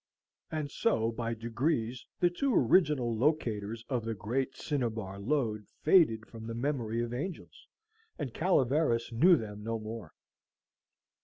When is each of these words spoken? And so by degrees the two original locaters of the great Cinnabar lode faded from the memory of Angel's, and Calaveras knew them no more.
And 0.49 0.71
so 0.71 1.11
by 1.11 1.35
degrees 1.35 2.07
the 2.19 2.31
two 2.31 2.55
original 2.55 3.15
locaters 3.15 3.85
of 3.87 4.03
the 4.03 4.15
great 4.15 4.55
Cinnabar 4.57 5.19
lode 5.19 5.67
faded 5.83 6.25
from 6.25 6.47
the 6.47 6.55
memory 6.55 7.03
of 7.03 7.13
Angel's, 7.13 7.67
and 8.17 8.33
Calaveras 8.33 9.11
knew 9.11 9.35
them 9.37 9.61
no 9.63 9.77
more. 9.77 10.15